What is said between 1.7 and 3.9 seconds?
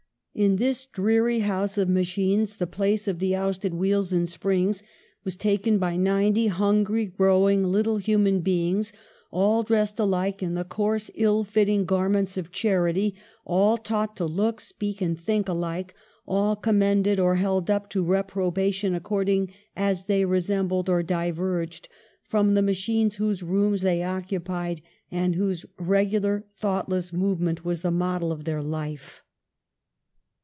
of machines, the place of the ousted